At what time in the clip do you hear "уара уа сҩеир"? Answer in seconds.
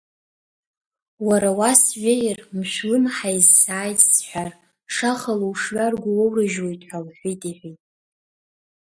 1.27-2.39